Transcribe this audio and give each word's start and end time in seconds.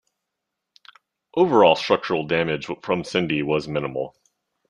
Overall 1.35 1.75
structural 1.75 2.25
damage 2.25 2.65
from 2.81 3.03
Cindy 3.03 3.43
was 3.43 3.67
minimal. 3.67 4.15